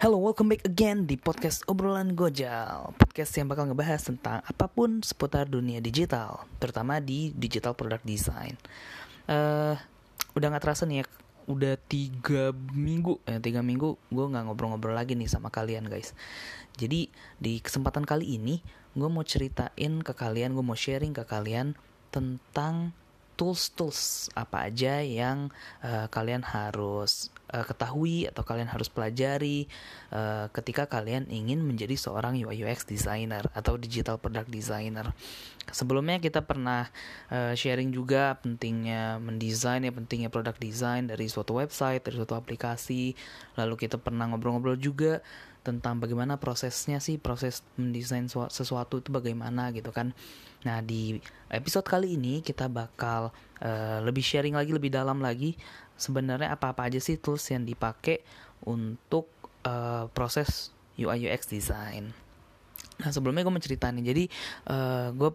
[0.00, 2.96] Hello, welcome back again di podcast obrolan Gojal.
[2.96, 8.56] Podcast yang bakal ngebahas tentang apa pun seputar dunia digital Terutama di digital product design.
[9.28, 9.76] Uh,
[10.32, 11.06] Udah gak terasa nih ya
[11.44, 16.16] Udah tiga minggu eh, Tiga minggu gue gak ngobrol-ngobrol lagi nih sama kalian guys.
[16.80, 18.64] Jadi di kesempatan kali ini
[18.96, 21.76] Gue mau ceritain ke kalian Gue mau sharing ke kalian
[22.08, 22.96] Tentang
[23.36, 25.52] tools-tools apa aja yang
[25.84, 29.68] uh, kalian harus uh, ketahui atau kalian harus pelajari
[30.10, 35.12] uh, ketika kalian ingin menjadi seorang UI UX designer atau digital product designer.
[35.68, 36.88] Sebelumnya kita pernah
[37.28, 43.12] uh, sharing juga pentingnya mendesain ya pentingnya product design dari suatu website, dari suatu aplikasi.
[43.60, 45.20] Lalu kita pernah ngobrol-ngobrol juga
[45.66, 50.14] tentang bagaimana prosesnya sih proses mendesain sesuatu itu bagaimana gitu kan
[50.66, 51.14] nah di
[51.46, 53.30] episode kali ini kita bakal
[53.62, 55.54] uh, lebih sharing lagi lebih dalam lagi
[55.94, 58.26] sebenarnya apa-apa aja sih tools yang dipakai
[58.66, 59.30] untuk
[59.62, 62.10] uh, proses UI UX design.
[62.98, 64.26] Nah sebelumnya gue menceritain jadi
[64.66, 65.30] uh, gue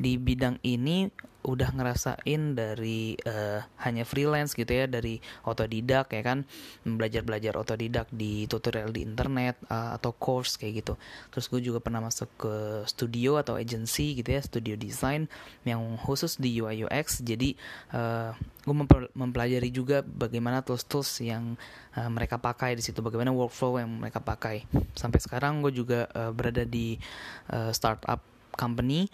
[0.00, 6.44] di bidang ini udah ngerasain dari uh, hanya freelance gitu ya dari otodidak ya kan
[6.84, 10.94] belajar belajar otodidak di tutorial di internet uh, atau course kayak gitu.
[11.32, 15.32] Terus gue juga pernah masuk ke studio atau agency gitu ya studio design
[15.64, 17.56] yang khusus di UI UX jadi
[17.96, 18.74] uh, gue
[19.16, 21.56] mempelajari juga bagaimana tools tools yang
[21.96, 24.68] uh, mereka pakai di situ bagaimana workflow yang mereka pakai.
[24.92, 27.00] Sampai sekarang gue juga uh, berada di
[27.48, 28.20] uh, startup
[28.52, 29.08] company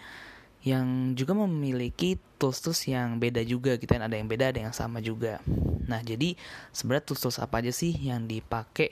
[0.66, 4.02] yang juga memiliki tools-tools yang beda juga gitu kan.
[4.02, 5.38] Ada yang beda ada yang sama juga.
[5.86, 6.34] Nah jadi
[6.74, 8.90] sebenarnya tools-tools apa aja sih yang dipakai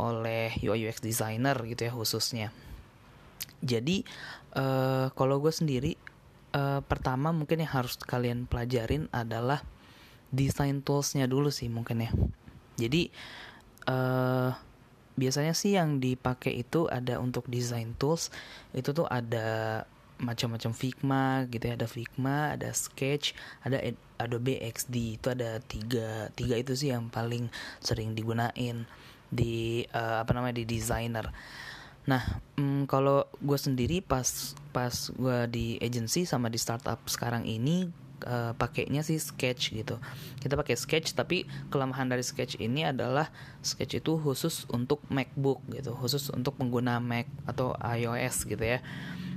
[0.00, 2.48] oleh UI UX designer gitu ya khususnya?
[3.60, 4.00] Jadi
[4.56, 5.92] uh, kalau gue sendiri
[6.56, 9.60] uh, pertama mungkin yang harus kalian pelajarin adalah
[10.32, 12.10] design toolsnya dulu sih mungkin ya.
[12.80, 13.12] Jadi
[13.92, 14.56] uh,
[15.20, 18.32] biasanya sih yang dipakai itu ada untuk design tools
[18.72, 19.84] itu tuh ada
[20.20, 21.74] macam-macam Figma gitu ya.
[21.74, 23.32] Ada Figma ada Sketch
[23.64, 23.80] ada
[24.20, 27.48] Adobe XD itu ada tiga tiga itu sih yang paling
[27.80, 28.84] sering digunain
[29.32, 31.30] di uh, apa namanya di designer
[32.08, 37.86] nah um, kalau gue sendiri pas pas gue di agency sama di startup sekarang ini
[38.24, 40.00] uh, pakainya sih sketch gitu.
[40.40, 43.28] Kita pakai sketch tapi kelemahan dari sketch ini adalah
[43.60, 45.92] sketch itu khusus untuk MacBook gitu.
[45.92, 48.80] Khusus untuk pengguna Mac atau iOS gitu ya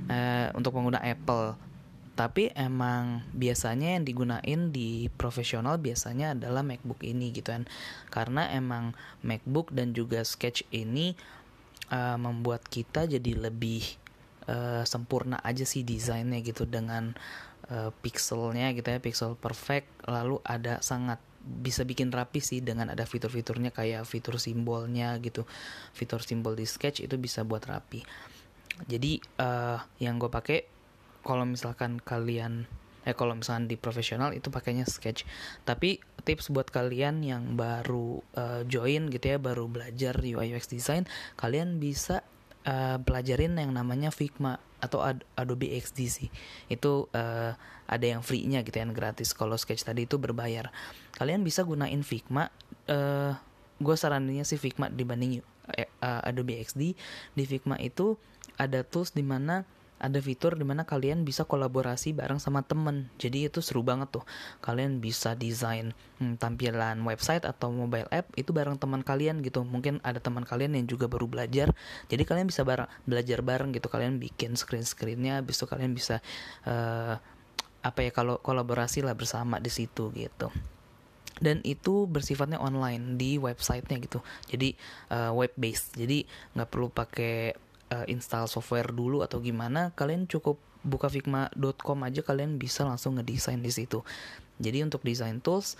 [0.08, 1.56] uh, untuk pengguna Apple.
[2.14, 7.66] Tapi emang biasanya yang digunain di profesional biasanya adalah MacBook ini gitu kan.
[8.06, 8.94] Karena emang
[9.26, 11.18] MacBook dan juga Sketch ini
[11.90, 13.82] uh, membuat kita jadi lebih
[14.46, 17.18] uh, sempurna aja sih desainnya gitu dengan
[17.74, 19.90] uh, pixelnya gitu ya pixel perfect.
[20.06, 25.42] Lalu ada sangat bisa bikin rapi sih dengan ada fitur-fiturnya kayak fitur simbolnya gitu.
[25.90, 28.32] Fitur simbol di sketch itu bisa buat rapi
[28.90, 30.66] jadi uh, yang gue pakai
[31.24, 32.68] kalau misalkan kalian
[33.04, 35.28] eh kalau misalkan di profesional itu pakainya sketch.
[35.68, 41.04] Tapi tips buat kalian yang baru uh, join gitu ya baru belajar UI UX design
[41.36, 42.24] kalian bisa
[42.64, 46.28] uh, pelajarin yang namanya Figma atau Ad Adobe XD sih.
[46.72, 47.52] Itu uh,
[47.84, 49.36] ada yang free-nya gitu ya yang gratis.
[49.36, 50.72] Kalau sketch tadi itu berbayar.
[51.12, 52.48] Kalian bisa gunain Figma
[52.88, 53.36] uh,
[53.74, 56.96] gue saraninnya sih Figma dibanding uh, Adobe XD
[57.32, 58.16] di Figma itu
[58.60, 59.66] ada tools di mana
[60.04, 63.08] ada fitur di mana kalian bisa kolaborasi bareng sama temen.
[63.16, 64.24] Jadi itu seru banget tuh.
[64.60, 69.64] Kalian bisa desain hmm, tampilan website atau mobile app itu bareng teman kalian gitu.
[69.64, 71.72] Mungkin ada teman kalian yang juga baru belajar.
[72.12, 73.88] Jadi kalian bisa bareng belajar bareng gitu.
[73.88, 76.20] Kalian bikin screen screennya besok kalian bisa
[76.68, 77.16] uh,
[77.84, 80.48] apa ya kalau kolaborasi lah bersama di situ gitu
[81.42, 84.22] dan itu bersifatnya online di websitenya gitu.
[84.46, 84.78] Jadi
[85.10, 87.54] uh, web based jadi nggak perlu pakai
[87.90, 89.90] uh, install software dulu atau gimana.
[89.94, 94.04] Kalian cukup buka figma.com aja kalian bisa langsung ngedesain di situ.
[94.60, 95.74] Jadi untuk design tools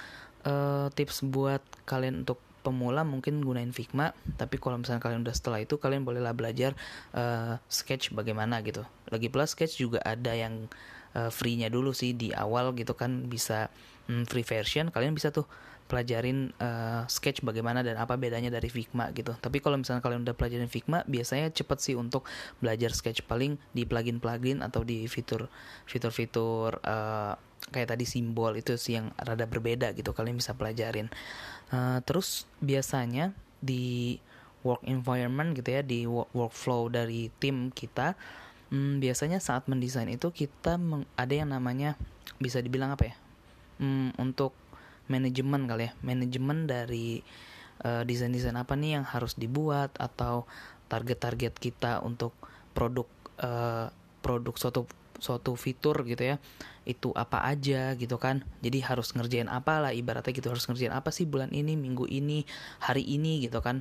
[0.48, 4.16] uh, tips buat kalian untuk pemula mungkin gunain Figma.
[4.40, 6.72] Tapi kalau misalnya kalian udah setelah itu kalian bolehlah belajar
[7.12, 8.82] uh, sketch bagaimana gitu.
[9.12, 10.72] Lagi plus sketch juga ada yang
[11.12, 13.28] uh, free-nya dulu sih di awal gitu kan.
[13.28, 13.68] Bisa
[14.10, 15.46] um, free version kalian bisa tuh
[15.84, 19.36] pelajarin uh, sketch bagaimana dan apa bedanya dari Figma gitu.
[19.36, 22.24] Tapi kalau misalnya kalian udah pelajarin Figma, biasanya cepet sih untuk
[22.58, 25.52] belajar sketch paling di plugin-plugin atau di fitur
[25.84, 27.36] fitur-fitur uh,
[27.68, 30.16] kayak tadi simbol itu sih yang rada berbeda gitu.
[30.16, 31.12] Kalian bisa pelajarin.
[31.68, 34.16] Uh, terus biasanya di
[34.64, 38.16] work environment gitu ya di work workflow dari tim kita
[38.72, 40.80] hmm, biasanya saat mendesain itu kita
[41.20, 42.00] ada yang namanya
[42.40, 43.14] bisa dibilang apa ya
[43.78, 44.54] hmm, untuk
[45.08, 45.92] manajemen kali ya.
[46.00, 47.20] Manajemen dari
[47.84, 50.48] uh, desain-desain apa nih yang harus dibuat atau
[50.88, 52.36] target-target kita untuk
[52.76, 53.08] produk
[53.40, 53.88] uh,
[54.20, 56.36] produk suatu suatu fitur gitu ya
[56.84, 58.44] itu apa aja gitu kan.
[58.60, 62.44] Jadi harus ngerjain apa lah ibaratnya gitu harus ngerjain apa sih bulan ini minggu ini
[62.82, 63.80] hari ini gitu kan.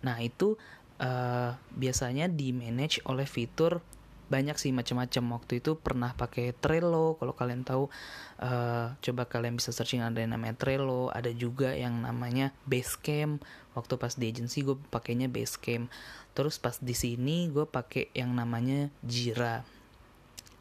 [0.00, 0.56] Nah itu
[1.02, 3.84] uh, biasanya di manage oleh fitur
[4.30, 5.42] banyak sih macam-macam.
[5.42, 7.90] Waktu itu pernah pakai Trello kalau kalian tahu
[8.38, 13.42] uh, coba kalian bisa searching ada yang namanya Trello ada juga yang namanya Basecamp.
[13.74, 15.90] Waktu pas di agency gue pakainya Basecamp.
[16.32, 19.66] Terus pas di sini gue pakai yang namanya Jira.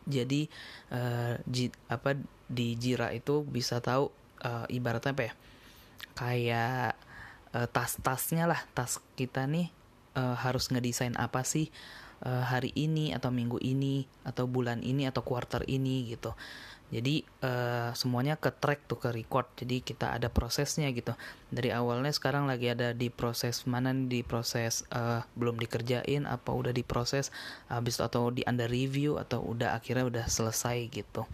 [0.09, 0.49] Jadi
[0.89, 2.17] uh, ji, apa
[2.49, 4.09] di Jira itu bisa tahu
[4.41, 5.33] uh, ibaratnya apa ya?
[6.17, 6.97] Kayak
[7.53, 8.65] uh, tas-tasnya lah.
[8.73, 9.69] Tas kita nih
[10.17, 11.69] uh, harus ngedesain apa sih
[12.25, 16.35] uh, hari ini atau minggu ini atau bulan ini atau quarter ini gitu.
[16.89, 19.45] Jadi uh, semuanya ke track tuh ke record.
[19.53, 21.13] Jadi kita ada prosesnya gitu.
[21.53, 24.09] Dari awalnya sekarang lagi ada di proses mana nih?
[24.09, 27.29] Di proses uh, belum dikerjain apa udah diproses
[27.69, 31.29] habis atau di under review atau udah akhirnya udah selesai gitu.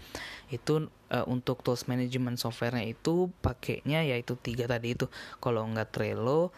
[0.52, 5.08] Itu uh, untuk tools management softwarenya itu pakainya yaitu tiga tadi itu.
[5.40, 6.52] Kalau nggak Trello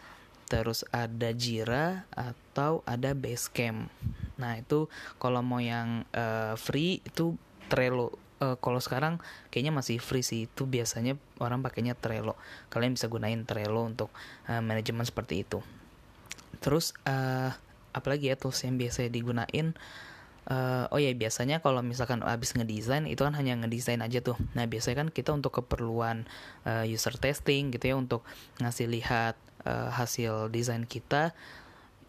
[0.48, 3.92] terus ada Jira atau ada Basecamp.
[4.40, 4.88] Nah itu
[5.20, 7.36] kalau mau yang uh, free itu
[7.68, 8.16] Trello.
[8.38, 9.18] Uh, kalau sekarang
[9.52, 12.34] kayaknya masih free sih itu biasanya orang pakainya Trello.
[12.72, 14.08] Kalian bisa gunain Trello untuk
[14.48, 15.60] uh, manajemen seperti itu.
[16.64, 17.52] Terus uh,
[17.92, 20.07] apalagi ya tools yang biasa digunain uh,
[20.88, 24.40] oh ya biasanya kalau misalkan habis ngedesain itu kan hanya ngedesain aja tuh.
[24.56, 26.24] Nah biasanya kan kita untuk keperluan
[26.64, 28.24] uh, user testing gitu ya untuk
[28.56, 29.36] ngasih lihat
[29.68, 31.36] uh, hasil desain kita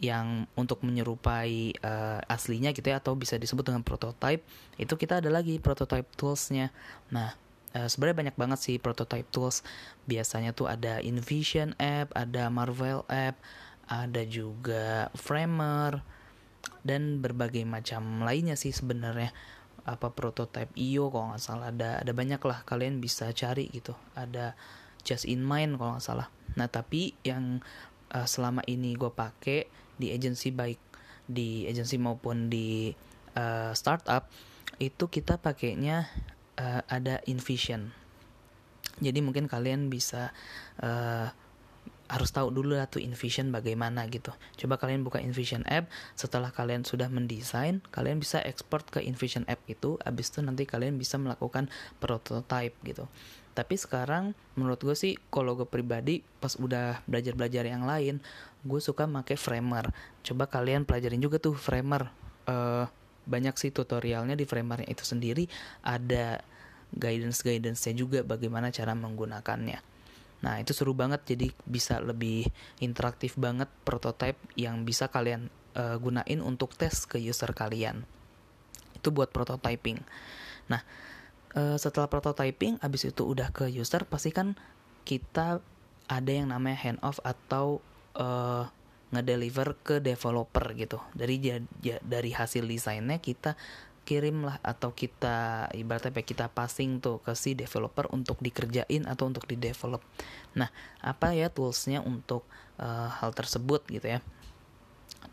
[0.00, 4.40] yang untuk menyerupai uh, aslinya gitu ya atau bisa disebut dengan prototype
[4.80, 6.72] itu kita ada lagi prototype toolsnya.
[7.12, 7.36] Nah
[7.76, 9.60] uh, sebenarnya banyak banget sih prototype tools.
[10.08, 13.36] Biasanya tuh ada InVision app ada Marvel app
[13.84, 16.00] ada juga Framer
[16.82, 19.32] dan berbagai macam lainnya sih sebenarnya.
[19.88, 21.72] Apa prototype IO kalau nggak salah.
[21.72, 23.96] Ada ada banyak lah kalian bisa cari gitu.
[24.16, 24.54] Ada
[25.02, 26.28] just in mind kalau nggak salah.
[26.56, 27.64] Nah tapi yang
[28.12, 29.66] uh, selama ini gue pakai
[30.00, 30.80] di agency baik
[31.30, 32.90] di agency maupun di
[33.38, 34.26] uh, startup
[34.80, 36.08] itu kita pakainya
[36.58, 37.92] uh, ada InVision.
[39.00, 40.34] Jadi mungkin kalian bisa
[40.82, 41.32] uh,
[42.10, 44.34] harus tahu dulu lah tuh InVision bagaimana gitu.
[44.58, 45.86] Coba kalian buka InVision app,
[46.18, 50.98] setelah kalian sudah mendesain, kalian bisa ekspor ke InVision app itu, abis itu nanti kalian
[50.98, 51.70] bisa melakukan
[52.02, 53.06] prototype gitu.
[53.54, 58.18] Tapi sekarang menurut gue sih kalau gue pribadi pas udah belajar belajar yang lain
[58.66, 59.90] gue suka make framer.
[60.26, 62.10] Coba kalian pelajarin juga tuh framer.
[62.50, 62.86] Uh,
[63.28, 65.46] banyak sih tutorialnya di framernya itu sendiri.
[65.86, 66.42] Ada
[66.94, 69.90] guidance guidance nya juga bagaimana cara menggunakannya
[70.40, 71.24] nah itu seru banget.
[71.24, 72.48] Jadi bisa lebih
[72.80, 78.08] interaktif banget prototype yang bisa kalian uh, gunain untuk tes ke user kalian.
[78.96, 80.00] Itu buat prototyping
[80.70, 80.86] nah
[81.58, 84.54] uh, setelah prototyping abis itu udah ke user pasti kan
[85.02, 85.58] kita
[86.06, 87.82] ada yang namanya hand off atau
[88.14, 88.70] uh,
[89.10, 91.02] ngedeliver ke developer gitu.
[91.14, 91.42] Dari
[92.02, 93.58] dari hasil desainnya kita
[94.10, 99.46] kirim lah atau kita ibaratnya kita passing tuh ke si developer untuk dikerjain atau untuk
[99.46, 100.02] di develop.
[100.58, 100.66] Nah,
[100.98, 102.42] apa ya toolsnya untuk
[102.82, 104.20] uh, hal tersebut gitu ya?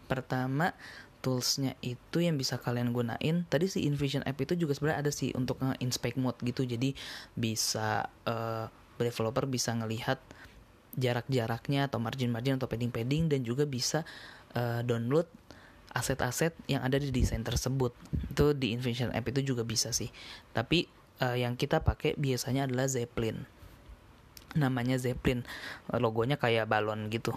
[0.05, 0.77] Pertama,
[1.25, 5.33] toolsnya itu yang bisa kalian gunain tadi si InVision app itu juga sebenarnya ada sih
[5.33, 6.93] untuk inspect mode gitu jadi
[7.33, 8.69] bisa uh,
[9.01, 10.21] developer bisa ngelihat
[10.97, 14.05] jarak-jaraknya atau margin-margin atau padding-padding dan juga bisa
[14.57, 15.29] uh, download
[15.93, 17.95] aset-aset yang ada di desain tersebut.
[18.33, 20.11] Itu di InVision app itu juga bisa sih.
[20.51, 20.87] Tapi
[21.23, 23.47] uh, yang kita pakai biasanya adalah Zeppelin.
[24.57, 25.43] Namanya Zeppelin.
[25.91, 27.33] Logonya kayak balon gitu.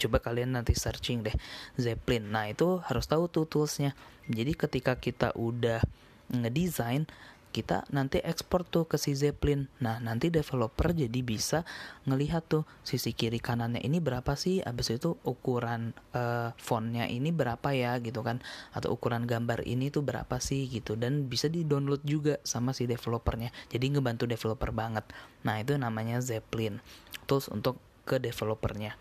[0.00, 1.36] Coba kalian nanti searching deh.
[1.76, 2.32] Zeppelin.
[2.32, 3.92] Nah itu harus tahu tuh toolsnya.
[4.30, 5.82] Jadi ketika kita udah
[6.30, 7.10] ngedesain
[7.50, 9.66] kita nanti ekspor tuh ke si Zeppelin.
[9.82, 11.66] Nah, nanti developer jadi bisa
[12.06, 17.74] ngelihat tuh sisi kiri kanannya ini berapa sih, abis itu ukuran uh, fontnya ini berapa
[17.74, 18.40] ya gitu kan,
[18.72, 22.86] atau ukuran gambar ini tuh berapa sih gitu, dan bisa di download juga sama si
[22.86, 23.50] developernya.
[23.68, 25.04] Jadi ngebantu developer banget.
[25.42, 26.78] Nah, itu namanya Zeppelin,
[27.26, 28.96] tools untuk ke developernya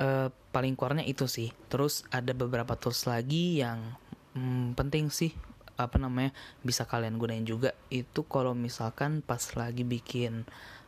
[0.00, 3.96] uh, paling core itu sih terus ada beberapa tools lagi yang
[4.36, 5.32] hmm, penting sih
[5.76, 7.72] apa namanya bisa kalian gunain juga.
[7.88, 10.44] Itu kalau misalkan pas lagi bikin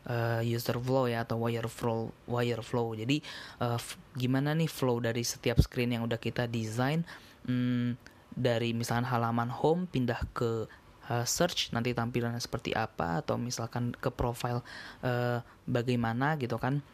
[0.09, 2.97] uh, user flow ya atau wire flow wire flow.
[2.97, 3.21] Jadi
[3.61, 3.81] uh,
[4.17, 7.05] gimana nih flow dari setiap screen yang udah kita desain?
[7.45, 7.97] Hmm,
[8.35, 10.67] dari misalkan halaman home pindah ke
[11.13, 13.25] uh, search nanti tampilannya seperti apa?
[13.25, 14.65] Atau misalkan ke profile
[15.05, 16.85] uh, bagaimana gitu kan?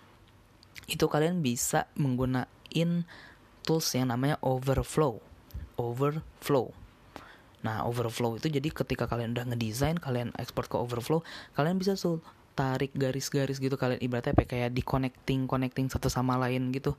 [0.86, 3.06] Itu kalian bisa menggunakan
[3.66, 5.18] tools yang namanya overflow.
[5.78, 6.89] Overflow
[7.60, 11.20] Nah, overflow itu jadi ketika kalian udah ngedesain, kalian ekspor ke overflow,
[11.52, 12.24] kalian bisa tuh
[12.58, 16.96] tarik garis-garis gitu kalian ibaratnya kayak di connecting connecting satu sama lain gitu.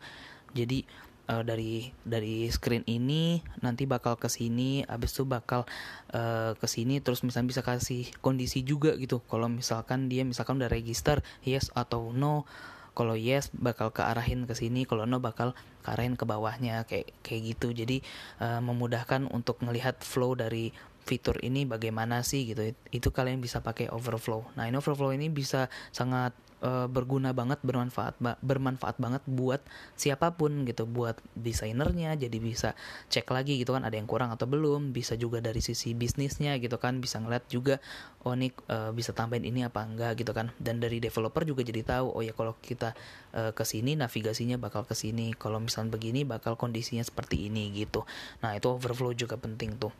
[0.57, 0.83] Jadi
[1.29, 5.69] uh, dari dari screen ini nanti bakal ke sini, abis itu bakal
[6.15, 9.21] uh, ke sini terus misalnya bisa kasih kondisi juga gitu.
[9.29, 12.49] Kalau misalkan dia misalkan udah register yes atau no
[12.91, 17.11] kalau yes bakal ke arahin ke sini kalau no bakal ke arahin ke bawahnya kayak
[17.23, 17.71] kayak gitu.
[17.71, 18.03] Jadi
[18.43, 22.75] uh, memudahkan untuk melihat flow dari fitur ini bagaimana sih gitu.
[22.93, 24.45] Itu kalian bisa pakai overflow.
[24.59, 29.61] Nah ini overflow ini bisa sangat uh, berguna banget bermanfaat bermanfaat banget buat
[29.97, 32.77] siapa pun gitu buat desainernya jadi bisa
[33.09, 36.77] cek lagi gitu kan ada yang kurang atau belum bisa juga dari sisi bisnisnya gitu
[36.77, 37.81] kan bisa ngeliat juga
[38.23, 41.81] oh nih uh, bisa tambahin ini apa enggak gitu kan dan dari developer juga jadi
[41.81, 42.93] tahu oh ya kalau kita
[43.33, 48.05] uh, ke sini navigasinya bakal ke sini kalau misalnya begini bakal kondisinya seperti ini gitu.
[48.45, 49.93] Nah itu overflow juga penting tuh.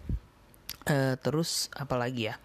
[0.86, 2.36] Uh, terus apalagi ya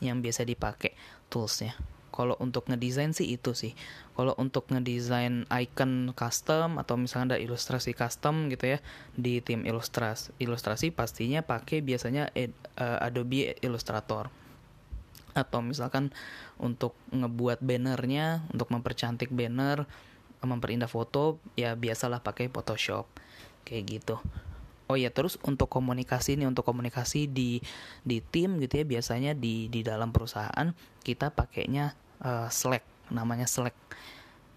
[0.00, 0.96] yang biasa dipakai
[1.28, 3.74] toolsnya kalau untuk ngedesain sih itu sih.
[4.14, 8.78] Kalau untuk ngedesain icon custom atau misalnya ada ilustrasi custom gitu ya
[9.18, 14.30] di tim ilustrasi ilustrasi pastinya pakai biasanya uh, Adobe Illustrator.
[15.34, 16.14] Atau misalkan
[16.62, 19.82] untuk ngebuat bannernya untuk mempercantik banner
[20.38, 23.10] memperindah foto ya biasalah pakai Photoshop.
[23.66, 24.16] Kayak gitu.
[24.86, 27.64] Oh ya terus untuk komunikasi nih untuk komunikasi di
[28.04, 33.76] di tim gitu ya biasanya di di dalam perusahaan kita pakainya uh, Slack namanya Slack.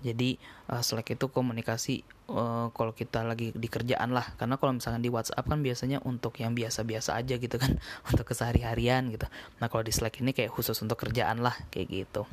[0.01, 0.37] Jadi
[0.69, 4.33] uh, Slack itu komunikasi uh, kalau kita lagi di kerjaan lah.
[4.39, 7.75] Karena kalau misalnya di WhatsApp kan biasanya untuk yang biasa-biasa aja gitu kan
[8.09, 9.27] untuk kesehari-harian gitu.
[9.59, 12.23] Nah kalau di Slack ini kayak khusus untuk kerjaan lah kayak gitu.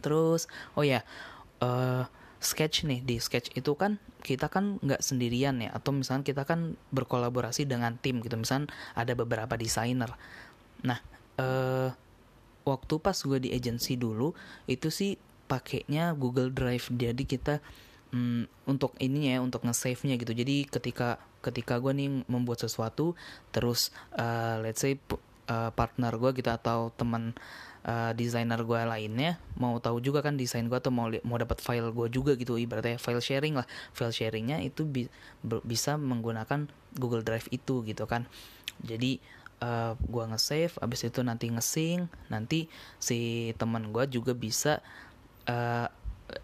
[0.00, 0.46] Terus
[0.78, 1.02] oh ya
[1.60, 2.06] uh,
[2.38, 5.74] sketch nih di sketch itu kan kita kan nggak sendirian ya.
[5.74, 8.38] Atau misalnya kita kan berkolaborasi dengan tim gitu.
[8.38, 10.14] Misalnya ada beberapa desainer.
[10.86, 11.02] Nah
[11.42, 11.90] uh,
[12.68, 14.36] waktu pas gue di agency dulu
[14.68, 15.16] itu sih
[15.48, 16.92] pakainya Google Drive.
[16.92, 17.64] Jadi kita
[18.12, 20.36] mm, untuk ini ya untuk nge-save-nya gitu.
[20.36, 23.16] Jadi ketika ketika gue nih membuat sesuatu
[23.54, 25.00] terus uh, let's say
[25.48, 27.32] uh, partner gue gitu atau teman
[27.86, 31.90] uh, desainer gue lainnya mau tahu juga kan desain gue atau mau mau dapat file
[31.94, 32.60] gue juga gitu.
[32.60, 33.66] Ibaratnya file sharing lah.
[33.96, 35.08] File sharingnya itu bi
[35.64, 38.28] bisa menggunakan Google Drive itu gitu kan.
[38.84, 39.18] Jadi
[39.62, 42.66] uh, gua nge-save abis itu nanti nge-sync nanti
[43.02, 44.82] si teman gua juga bisa
[45.48, 45.88] uh,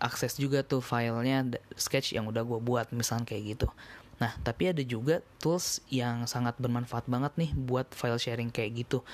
[0.01, 3.69] akses juga tuh filenya sketch yang udah gue buat misalnya kayak gitu.
[4.17, 9.05] Nah tapi ada juga tools yang sangat bermanfaat banget nih buat file sharing kayak gitu.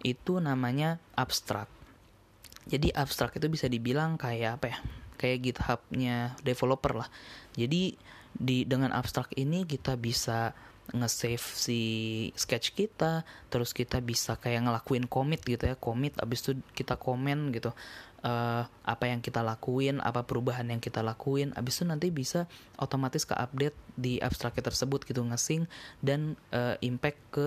[0.00, 1.70] Itu namanya abstract.
[2.64, 4.78] Jadi abstract itu bisa dibilang kayak apa ya?
[5.20, 7.08] Kayak GitHubnya developer lah.
[7.54, 7.96] Jadi
[8.34, 10.56] di dengan abstract ini kita bisa
[10.92, 11.80] nge-save si
[12.36, 17.56] sketch kita terus kita bisa kayak ngelakuin commit gitu ya commit abis itu kita komen
[17.56, 17.72] gitu
[18.24, 22.44] uh, apa yang kita lakuin apa perubahan yang kita lakuin abis itu nanti bisa
[22.76, 25.64] otomatis ke update di abstrak tersebut gitu ngesing
[26.04, 27.46] dan uh, impact ke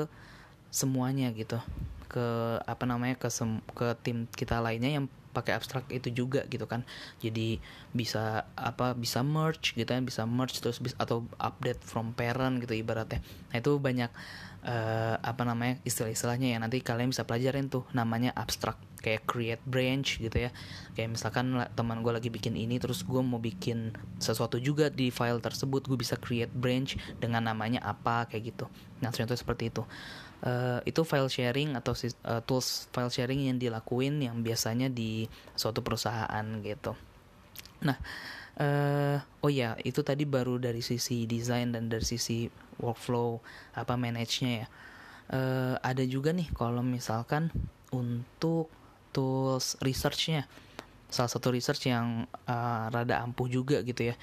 [0.72, 1.60] semuanya gitu.
[2.08, 5.06] Ke apa namanya ke sem ke tim kita lainnya yang
[5.36, 6.82] pakai abstrak itu juga gitu kan.
[7.22, 7.62] Jadi
[7.94, 12.74] bisa apa bisa merge gitu kan bisa merge terus bisa atau update from parent gitu
[12.74, 13.22] ibaratnya.
[13.54, 14.10] Nah itu banyak
[14.66, 16.58] uh, apa namanya istilah-istilahnya ya.
[16.58, 20.52] Nanti kalian bisa pelajarin tuh namanya abstrak kayak create branch gitu ya
[20.98, 25.40] kayak misalkan teman gue lagi bikin ini terus gue mau bikin sesuatu juga di file
[25.40, 28.66] tersebut gue bisa create branch dengan namanya apa kayak gitu
[29.00, 29.86] nah contohnya seperti itu
[30.44, 31.94] uh, itu file sharing atau
[32.28, 35.26] uh, tools file sharing yang dilakuin yang biasanya di
[35.58, 36.94] suatu perusahaan gitu.
[37.86, 37.98] Nah,
[38.62, 42.50] uh, oh ya itu tadi baru dari sisi desain dan dari sisi
[42.82, 43.42] workflow
[43.74, 44.68] apa manage-nya ya.
[45.28, 47.52] Uh, ada juga nih kalau misalkan
[47.92, 48.72] untuk
[49.18, 50.46] tools research-nya.
[51.10, 54.16] Salah satu research yang uh, rada ampuh juga gitu ya.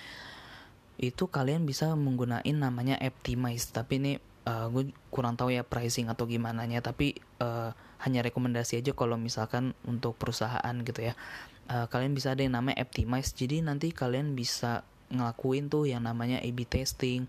[0.94, 4.12] Itu kalian bisa menggunakan namanya optimize tapi ini
[4.46, 7.74] uh, gue kurang tahu ya pricing atau gimana nya tapi uh,
[8.06, 11.18] hanya rekomendasi aja kalau misalkan untuk perusahaan gitu ya.
[11.66, 16.38] Uh, kalian bisa ada yang namanya optimize jadi nanti kalian bisa ngelakuin tuh yang namanya
[16.44, 17.26] A/B testing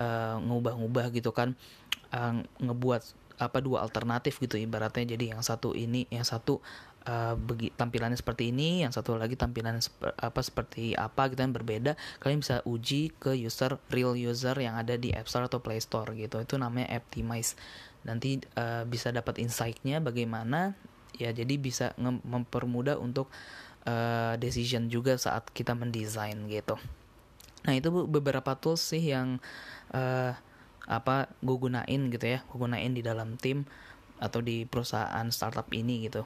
[0.00, 1.54] uh, ngubah-ngubah gitu kan.
[2.10, 6.62] Uh, ngebuat apa dua alternatif gitu ibaratnya jadi yang satu ini yang satu
[7.08, 11.54] uh, begi, tampilannya seperti ini, yang satu lagi tampilannya sep apa seperti apa gitu yang
[11.54, 15.80] berbeda, kalian bisa uji ke user real user yang ada di App Store atau Play
[15.80, 16.40] Store gitu.
[16.40, 17.56] Itu namanya optimize.
[18.04, 20.76] nanti uh, bisa dapat insight-nya bagaimana
[21.16, 23.32] ya jadi bisa mempermudah untuk
[23.88, 26.76] uh, decision juga saat kita mendesain gitu
[27.64, 29.40] nah itu beberapa tools sih yang
[29.96, 30.36] uh,
[30.84, 33.64] apa gue gunain gitu ya gue gunain di dalam tim
[34.20, 36.24] atau di perusahaan startup ini gitu.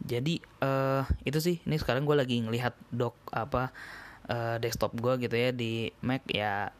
[0.00, 3.72] Jadi uh, itu sih ini sekarang gue lagi ngelihat doc apa
[4.32, 6.72] uh, desktop gue gitu ya di Mac ya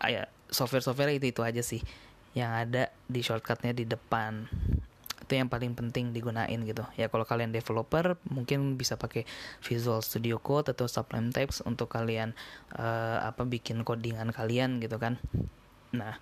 [0.00, 1.80] ya software-software itu itu aja sih
[2.32, 4.48] yang ada di shortcutnya di depan.
[5.20, 6.84] Itu yang paling penting digunain gitu.
[6.96, 9.28] Ya kalau kalian developer mungkin bisa pakai
[9.60, 12.32] Visual Studio Code atau Sublime Text untuk kalian
[12.76, 15.20] uh, apa bikin codingan kalian gitu kan.
[15.92, 16.16] Nah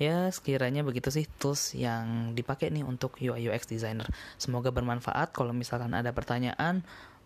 [0.00, 4.08] ya sekiranya begitu sih tools yang dipakai nih untuk UI UX designer.
[4.40, 5.36] Semoga bermanfaat.
[5.36, 6.80] Kalau misalkan ada pertanyaan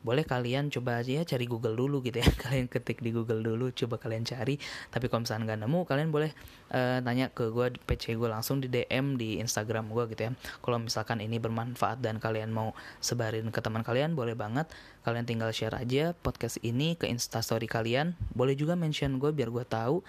[0.05, 2.29] boleh kalian coba aja ya cari Google dulu gitu ya.
[2.45, 4.61] Kalian ketik di Google dulu coba kalian cari.
[4.93, 6.31] Tapi kalau misalnya nggak nemu kalian boleh
[6.77, 10.31] uh, tanya ke gue PC gue langsung di DM di Instagram gue gitu ya.
[10.61, 14.69] Kalau misalkan ini bermanfaat dan kalian mau sebarin ke teman kalian boleh banget.
[15.09, 18.13] Kalian tinggal share aja podcast ini ke instastory kalian.
[18.37, 20.05] Boleh juga mention gue biar gue tahu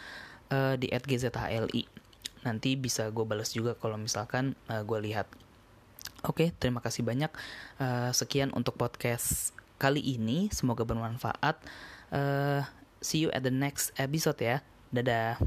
[0.51, 2.04] uh, di @gzhli
[2.45, 5.27] nanti bisa gue balas juga kalau misalkan uh, gue lihat
[6.25, 7.29] Oke, okay, terima kasih banyak.
[7.77, 10.49] Uh, sekian untuk podcast kali ini.
[10.49, 11.61] Semoga bermanfaat.
[12.09, 12.65] Uh,
[12.97, 14.65] see you at the next episode ya.
[14.89, 15.37] Dadah.